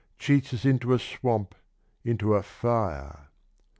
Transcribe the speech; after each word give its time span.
Cheats 0.17 0.51
us 0.51 0.65
into 0.65 0.95
a 0.95 0.97
swamp, 0.97 1.53
into 2.03 2.33
a 2.33 2.41
fire. 2.41 3.27